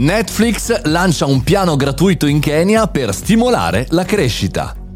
Netflix 0.00 0.82
lancia 0.84 1.26
un 1.26 1.42
piano 1.42 1.74
gratuito 1.74 2.26
in 2.26 2.38
Kenya 2.38 2.86
per 2.86 3.12
stimolare 3.12 3.84
la 3.90 4.04
crescita. 4.04 4.87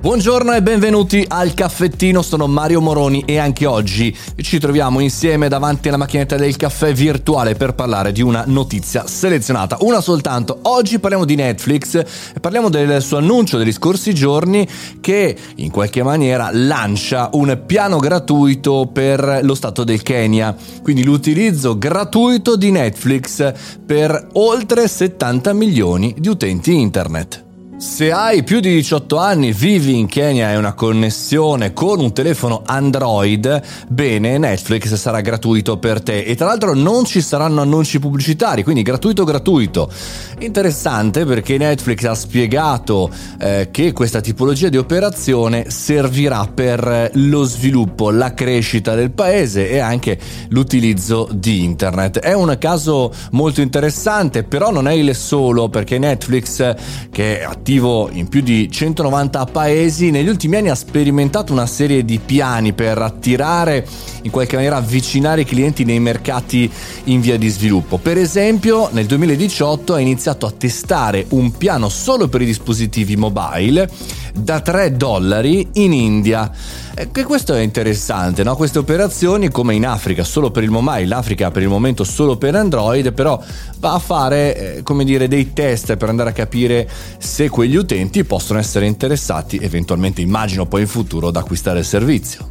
Buongiorno 0.00 0.54
e 0.54 0.62
benvenuti 0.62 1.22
al 1.28 1.52
caffettino, 1.52 2.22
sono 2.22 2.46
Mario 2.46 2.80
Moroni 2.80 3.22
e 3.26 3.36
anche 3.36 3.66
oggi 3.66 4.16
ci 4.36 4.58
troviamo 4.58 4.98
insieme 5.00 5.46
davanti 5.46 5.88
alla 5.88 5.98
macchinetta 5.98 6.36
del 6.36 6.56
caffè 6.56 6.94
virtuale 6.94 7.54
per 7.54 7.74
parlare 7.74 8.10
di 8.10 8.22
una 8.22 8.44
notizia 8.46 9.06
selezionata, 9.06 9.76
una 9.80 10.00
soltanto. 10.00 10.60
Oggi 10.62 11.00
parliamo 11.00 11.26
di 11.26 11.34
Netflix 11.34 11.96
e 11.96 12.40
parliamo 12.40 12.70
del 12.70 13.02
suo 13.02 13.18
annuncio 13.18 13.58
degli 13.58 13.72
scorsi 13.72 14.14
giorni 14.14 14.66
che 15.02 15.36
in 15.56 15.70
qualche 15.70 16.02
maniera 16.02 16.48
lancia 16.50 17.28
un 17.34 17.64
piano 17.66 17.98
gratuito 17.98 18.88
per 18.90 19.40
lo 19.42 19.54
Stato 19.54 19.84
del 19.84 20.00
Kenya, 20.00 20.56
quindi 20.82 21.04
l'utilizzo 21.04 21.76
gratuito 21.76 22.56
di 22.56 22.70
Netflix 22.70 23.52
per 23.84 24.28
oltre 24.32 24.88
70 24.88 25.52
milioni 25.52 26.14
di 26.16 26.28
utenti 26.28 26.74
internet. 26.74 27.48
Se 27.80 28.12
hai 28.12 28.42
più 28.42 28.60
di 28.60 28.74
18 28.74 29.16
anni, 29.16 29.52
vivi 29.54 29.98
in 29.98 30.06
Kenya 30.06 30.52
e 30.52 30.58
una 30.58 30.74
connessione 30.74 31.72
con 31.72 31.98
un 31.98 32.12
telefono 32.12 32.60
Android, 32.66 33.62
bene, 33.88 34.36
Netflix 34.36 34.92
sarà 34.96 35.22
gratuito 35.22 35.78
per 35.78 36.02
te 36.02 36.24
e 36.24 36.36
tra 36.36 36.44
l'altro 36.44 36.74
non 36.74 37.06
ci 37.06 37.22
saranno 37.22 37.62
annunci 37.62 37.98
pubblicitari, 37.98 38.64
quindi 38.64 38.82
gratuito 38.82 39.24
gratuito. 39.24 39.90
Interessante 40.40 41.24
perché 41.24 41.56
Netflix 41.56 42.04
ha 42.04 42.14
spiegato 42.14 43.10
eh, 43.38 43.68
che 43.70 43.92
questa 43.92 44.20
tipologia 44.20 44.68
di 44.68 44.76
operazione 44.76 45.70
servirà 45.70 46.46
per 46.52 47.12
lo 47.14 47.44
sviluppo, 47.44 48.10
la 48.10 48.34
crescita 48.34 48.94
del 48.94 49.10
paese 49.10 49.70
e 49.70 49.78
anche 49.78 50.18
l'utilizzo 50.48 51.30
di 51.32 51.64
internet. 51.64 52.18
È 52.18 52.34
un 52.34 52.54
caso 52.58 53.10
molto 53.30 53.62
interessante, 53.62 54.42
però 54.42 54.70
non 54.70 54.86
è 54.86 54.92
il 54.92 55.14
solo 55.14 55.70
perché 55.70 55.98
Netflix 55.98 56.74
che 57.10 57.40
è 57.40 57.44
attivo 57.70 58.10
in 58.10 58.28
più 58.28 58.40
di 58.40 58.68
190 58.68 59.44
paesi, 59.46 60.10
negli 60.10 60.26
ultimi 60.26 60.56
anni 60.56 60.70
ha 60.70 60.74
sperimentato 60.74 61.52
una 61.52 61.66
serie 61.66 62.04
di 62.04 62.18
piani 62.18 62.72
per 62.72 62.98
attirare, 62.98 63.86
in 64.22 64.32
qualche 64.32 64.56
maniera 64.56 64.76
avvicinare 64.76 65.42
i 65.42 65.44
clienti 65.44 65.84
nei 65.84 66.00
mercati 66.00 66.68
in 67.04 67.20
via 67.20 67.38
di 67.38 67.48
sviluppo. 67.48 67.98
Per 67.98 68.18
esempio, 68.18 68.88
nel 68.90 69.06
2018 69.06 69.94
ha 69.94 70.00
iniziato 70.00 70.46
a 70.46 70.50
testare 70.50 71.26
un 71.28 71.56
piano 71.56 71.88
solo 71.88 72.26
per 72.26 72.42
i 72.42 72.46
dispositivi 72.46 73.14
mobile 73.14 73.88
da 74.34 74.60
3 74.60 74.96
dollari 74.96 75.68
in 75.74 75.92
India. 75.92 76.50
E 76.94 77.24
questo 77.24 77.54
è 77.54 77.60
interessante, 77.60 78.42
no? 78.42 78.56
Queste 78.56 78.78
operazioni 78.78 79.48
come 79.48 79.74
in 79.74 79.86
Africa 79.86 80.24
solo 80.24 80.50
per 80.50 80.62
il 80.62 80.70
mobile, 80.70 81.06
l'Africa 81.06 81.50
per 81.50 81.62
il 81.62 81.68
momento 81.68 82.04
solo 82.04 82.36
per 82.36 82.54
Android, 82.54 83.12
però 83.12 83.40
va 83.78 83.94
a 83.94 83.98
fare 83.98 84.76
eh, 84.76 84.82
come 84.82 85.04
dire 85.04 85.28
dei 85.28 85.52
test 85.52 85.96
per 85.96 86.08
andare 86.08 86.30
a 86.30 86.32
capire 86.32 86.88
se 87.18 87.48
quegli 87.48 87.76
utenti 87.76 88.24
possono 88.24 88.58
essere 88.58 88.86
interessati 88.86 89.58
eventualmente, 89.60 90.20
immagino 90.20 90.66
poi 90.66 90.82
in 90.82 90.88
futuro, 90.88 91.28
ad 91.28 91.36
acquistare 91.36 91.78
il 91.78 91.84
servizio. 91.84 92.49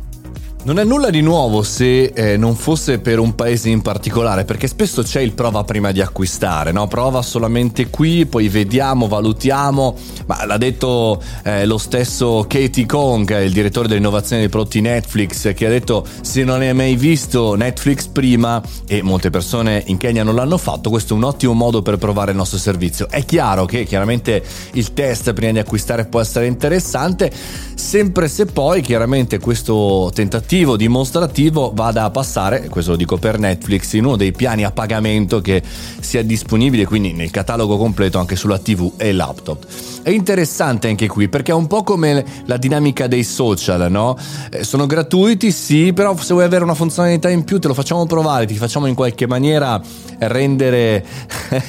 Non 0.62 0.78
è 0.78 0.84
nulla 0.84 1.10
di 1.10 1.22
nuovo 1.22 1.64
se 1.64 2.12
eh, 2.14 2.36
non 2.36 2.54
fosse 2.54 3.00
per 3.00 3.18
un 3.18 3.34
paese 3.34 3.70
in 3.70 3.82
particolare, 3.82 4.44
perché 4.44 4.68
spesso 4.68 5.02
c'è 5.04 5.22
il 5.22 5.32
prova 5.32 5.64
prima 5.64 5.94
di 5.94 6.02
acquistare, 6.02 6.74
no? 6.74 6.86
Prova 6.86 7.22
solamente 7.22 7.90
qui, 7.90 8.26
poi 8.26 8.50
vediamo, 8.50 9.08
valutiamo. 9.08 9.96
Ma 10.26 10.46
l'ha 10.46 10.58
detto 10.58 11.24
eh, 11.44 11.66
lo 11.66 11.78
stesso 11.78 12.46
Katie 12.46 12.86
Kong, 12.86 13.42
il 13.42 13.54
direttore 13.54 13.88
dell'innovazione 13.88 14.42
dei 14.42 14.50
prodotti 14.50 14.82
Netflix, 14.82 15.54
che 15.54 15.66
ha 15.66 15.70
detto 15.70 16.06
se 16.20 16.44
non 16.44 16.60
hai 16.60 16.74
mai 16.74 16.98
visto 16.98 17.56
Netflix 17.56 18.08
prima 18.08 18.62
e 18.86 19.02
molte 19.02 19.30
persone 19.30 19.82
in 19.88 19.96
Kenya 19.96 20.24
non 20.24 20.36
l'hanno 20.36 20.58
fatto, 20.58 20.90
questo 20.90 21.14
è 21.14 21.18
un 21.18 21.24
ottimo 21.24 21.54
modo 21.54 21.82
per 21.82 21.96
provare 21.96 22.32
il 22.32 22.38
nostro 22.38 22.58
servizio. 22.58 23.08
È 23.10 23.24
chiaro 23.24 23.64
che 23.64 23.86
chiaramente 23.86 24.44
il 24.74 24.92
test 24.92 25.32
prima 25.32 25.54
di 25.54 25.60
acquistare 25.60 26.06
può 26.06 26.20
essere 26.20 26.48
interessante, 26.48 27.32
sempre 27.76 28.28
se 28.28 28.46
poi 28.46 28.82
chiaramente 28.82 29.40
questo 29.40 30.12
tentativo 30.14 30.48
tentativo 30.50 30.78
dimostrativo 30.78 31.72
vada 31.76 32.06
a 32.06 32.10
passare, 32.10 32.70
questo 32.70 32.92
lo 32.92 32.98
dico 32.98 33.18
per 33.18 33.38
Netflix, 33.38 33.94
in 33.94 34.06
uno 34.06 34.16
dei 34.16 34.32
piani 34.32 34.64
a 34.64 34.72
pagamento 34.72 35.42
che 35.42 35.62
sia 36.00 36.24
disponibile 36.24 36.86
quindi 36.86 37.14
nel 37.14 37.30
catalogo 37.30 37.78
completo 37.78 38.18
anche 38.18 38.36
sulla 38.36 38.58
TV 38.58 38.94
e 38.98 39.12
laptop. 39.12 39.64
È 40.02 40.10
interessante 40.10 40.88
anche 40.88 41.06
qui 41.06 41.30
perché 41.30 41.52
è 41.52 41.54
un 41.54 41.68
po' 41.68 41.84
come 41.84 42.26
la 42.46 42.58
dinamica 42.58 43.06
dei 43.06 43.24
social, 43.24 43.92
no? 43.92 44.18
Eh, 44.50 44.64
sono 44.64 44.88
gratuiti, 44.88 45.52
sì, 45.52 45.94
però 45.94 46.18
se 46.18 46.34
vuoi 46.34 46.46
avere 46.46 46.64
una 46.64 46.74
funzionalità 46.74 47.30
in 47.30 47.44
più 47.44 47.60
te 47.60 47.68
lo 47.68 47.76
facciamo 47.76 48.08
provare, 48.08 48.48
ti 48.48 48.56
facciamo 48.56 48.88
in 48.88 48.96
qualche 48.96 49.28
maniera 49.28 49.80
rendere 50.18 51.06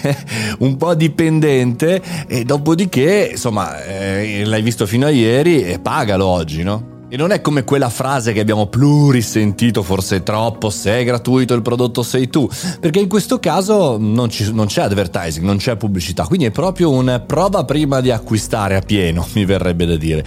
un 0.61 0.79
po' 0.79 0.95
dipendente 0.95 2.01
e 2.27 2.45
dopodiché, 2.45 3.29
insomma, 3.33 3.85
eh, 3.85 4.43
l'hai 4.47 4.63
visto 4.63 4.87
fino 4.87 5.05
a 5.05 5.11
ieri 5.11 5.65
e 5.65 5.79
pagalo 5.81 6.25
oggi, 6.25 6.63
no? 6.63 6.90
E 7.13 7.17
non 7.17 7.33
è 7.33 7.41
come 7.41 7.65
quella 7.65 7.89
frase 7.89 8.33
che 8.33 8.39
abbiamo 8.39 8.69
plurisentito, 8.69 9.83
forse 9.83 10.23
troppo, 10.23 10.71
se 10.71 10.93
è 10.93 11.05
gratuito 11.05 11.55
il 11.55 11.63
prodotto 11.63 12.05
sei 12.05 12.29
tu, 12.29 12.49
perché 12.79 13.01
in 13.01 13.09
questo 13.09 13.41
caso 13.41 13.97
non, 13.99 14.31
ci, 14.31 14.53
non, 14.53 14.67
c'è 14.67 14.83
advertising, 14.83 15.45
non 15.45 15.57
c'è 15.57 15.75
pubblicità, 15.75 16.25
quindi 16.27 16.45
è 16.45 16.53
proprio 16.53 16.93
un 16.93 17.25
prova 17.27 17.65
prima 17.65 18.01
di 18.01 18.13
acquistare 18.13 18.77
a 18.77 18.81
pieno, 18.81 19.27
mi 19.35 19.45
verrebbe 19.45 19.87
da 19.87 19.97
dire. 19.97 20.25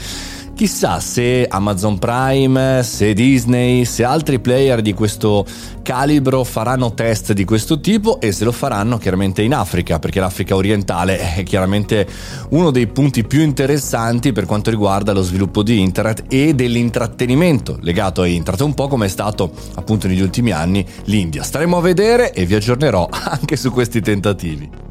Chissà 0.56 1.00
se 1.00 1.47
Amazon 1.50 1.97
Prime, 1.97 2.84
se 2.84 3.14
Disney, 3.14 3.86
se 3.86 4.03
altri 4.03 4.40
player 4.40 4.84
di 4.84 4.94
questo 4.94 5.46
calibro 5.81 6.44
faranno 6.44 6.94
test 6.94 7.34
di 7.34 7.44
questo 7.44 7.80
tipo 7.80 8.19
e 8.22 8.31
se 8.31 8.44
lo 8.44 8.52
faranno 8.52 9.00
chiaramente 9.00 9.42
in 9.42 9.56
Africa, 9.56 9.97
perché 9.97 10.19
l'Africa 10.19 10.56
orientale 10.56 11.36
è 11.36 11.42
chiaramente 11.42 12.08
uno 12.50 12.69
dei 12.69 12.86
punti 12.86 13.24
più 13.24 13.42
interessanti 13.42 14.31
per 14.31 14.46
quanto 14.46 14.69
riguarda 14.69 15.12
lo 15.12 15.24
sviluppo 15.24 15.63
di 15.63 15.80
internet 15.80 16.25
e 16.30 16.53
dell'intrattenimento 16.53 17.80
legato 17.81 18.22
a 18.22 18.28
internet, 18.28 18.62
un 18.62 18.75
po' 18.75 18.88
come 18.88 19.08
è 19.08 19.09
stato 19.09 19.52
appunto 19.74 20.08
negli 20.08 20.22
ultimi 20.22 20.52
anni 20.52 20.86
l'India. 21.06 21.42
Staremo 21.42 21.78
a 21.78 21.81
vedere 21.81 22.31
e 22.31 22.46
vi 22.46 22.53
aggiornerò 22.53 23.09
anche 23.09 23.56
su 23.56 23.72
questi 23.72 24.02
tentativi. 24.02 24.83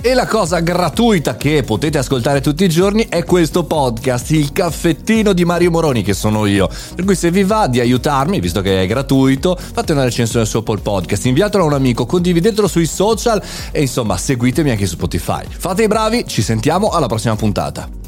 E 0.00 0.14
la 0.14 0.28
cosa 0.28 0.60
gratuita 0.60 1.36
che 1.36 1.64
potete 1.64 1.98
ascoltare 1.98 2.40
tutti 2.40 2.62
i 2.62 2.68
giorni 2.68 3.08
è 3.08 3.24
questo 3.24 3.64
podcast, 3.64 4.30
il 4.30 4.52
caffettino 4.52 5.32
di 5.32 5.44
Mario 5.44 5.72
Moroni, 5.72 6.04
che 6.04 6.14
sono 6.14 6.46
io. 6.46 6.68
Per 6.94 7.04
cui 7.04 7.16
se 7.16 7.32
vi 7.32 7.42
va 7.42 7.66
di 7.66 7.80
aiutarmi, 7.80 8.38
visto 8.38 8.60
che 8.60 8.84
è 8.84 8.86
gratuito, 8.86 9.58
fate 9.58 9.90
una 9.90 10.04
recensione 10.04 10.46
su 10.46 10.58
Apple 10.58 10.78
Podcast, 10.82 11.26
inviatelo 11.26 11.64
a 11.64 11.66
un 11.66 11.72
amico, 11.72 12.06
condividetelo 12.06 12.68
sui 12.68 12.86
social 12.86 13.42
e 13.72 13.80
insomma 13.80 14.16
seguitemi 14.16 14.70
anche 14.70 14.86
su 14.86 14.94
Spotify. 14.94 15.42
Fate 15.48 15.82
i 15.82 15.88
bravi, 15.88 16.24
ci 16.28 16.42
sentiamo 16.42 16.90
alla 16.90 17.06
prossima 17.06 17.34
puntata. 17.34 18.07